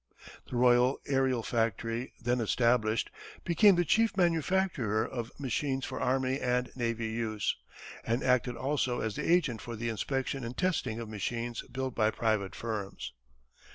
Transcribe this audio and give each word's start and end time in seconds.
The 0.49 0.55
Royal 0.55 0.99
Aërial 1.07 1.45
Factory, 1.45 2.11
then 2.19 2.41
established, 2.41 3.11
became 3.43 3.75
the 3.75 3.85
chief 3.85 4.17
manufacturer 4.17 5.05
of 5.05 5.31
machines 5.39 5.85
for 5.85 6.01
army 6.01 6.39
and 6.39 6.71
navy 6.75 7.09
use, 7.09 7.55
and 8.03 8.23
acted 8.23 8.55
also 8.55 8.99
as 9.01 9.15
the 9.15 9.31
agent 9.31 9.61
for 9.61 9.75
the 9.75 9.89
inspection 9.89 10.43
and 10.43 10.57
testing 10.57 10.99
of 10.99 11.07
machines 11.07 11.61
built 11.71 11.93
by 11.93 12.09
private 12.09 12.55
firms. 12.55 13.13